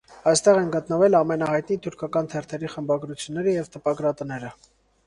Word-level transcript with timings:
Այստեղ 0.29 0.55
են 0.61 0.71
գտնվել 0.75 1.17
ամենահայտնի 1.19 1.79
թուրքական 1.85 2.33
թերթերի 2.33 2.73
խմբագրությունները 2.77 3.57
և 3.61 3.73
տպագրատները։ 3.77 4.57